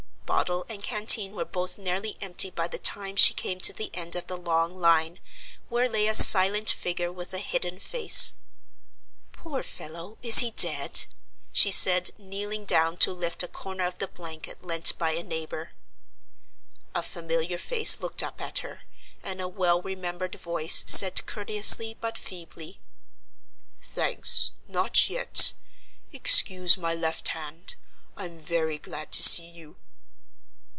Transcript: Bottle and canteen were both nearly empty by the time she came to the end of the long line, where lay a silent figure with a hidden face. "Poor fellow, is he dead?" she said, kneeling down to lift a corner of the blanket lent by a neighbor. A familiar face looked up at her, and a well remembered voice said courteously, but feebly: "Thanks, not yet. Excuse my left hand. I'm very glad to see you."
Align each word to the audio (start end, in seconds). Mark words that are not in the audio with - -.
Bottle 0.25 0.65
and 0.69 0.81
canteen 0.81 1.33
were 1.35 1.43
both 1.45 1.77
nearly 1.77 2.17
empty 2.21 2.49
by 2.49 2.65
the 2.67 2.77
time 2.79 3.15
she 3.17 3.33
came 3.33 3.59
to 3.59 3.73
the 3.73 3.93
end 3.93 4.15
of 4.15 4.25
the 4.27 4.37
long 4.37 4.73
line, 4.79 5.19
where 5.69 5.87
lay 5.89 6.07
a 6.07 6.15
silent 6.15 6.69
figure 6.71 7.11
with 7.11 7.31
a 7.33 7.37
hidden 7.39 7.77
face. 7.79 8.33
"Poor 9.33 9.61
fellow, 9.61 10.17
is 10.23 10.37
he 10.39 10.49
dead?" 10.51 11.05
she 11.51 11.69
said, 11.69 12.09
kneeling 12.17 12.63
down 12.65 12.95
to 12.97 13.11
lift 13.13 13.43
a 13.43 13.47
corner 13.47 13.85
of 13.85 13.99
the 13.99 14.07
blanket 14.07 14.65
lent 14.65 14.97
by 14.97 15.11
a 15.11 15.21
neighbor. 15.21 15.73
A 16.95 17.03
familiar 17.03 17.57
face 17.59 17.99
looked 18.01 18.23
up 18.23 18.39
at 18.41 18.59
her, 18.59 18.81
and 19.21 19.41
a 19.41 19.47
well 19.49 19.81
remembered 19.81 20.35
voice 20.35 20.85
said 20.87 21.23
courteously, 21.27 21.97
but 22.01 22.17
feebly: 22.17 22.79
"Thanks, 23.81 24.53
not 24.67 25.07
yet. 25.09 25.51
Excuse 26.13 26.77
my 26.77 26.93
left 26.95 27.27
hand. 27.27 27.75
I'm 28.17 28.39
very 28.39 28.77
glad 28.79 29.11
to 29.11 29.21
see 29.23 29.47
you." 29.47 29.75